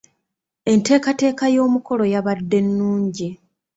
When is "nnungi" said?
2.67-3.29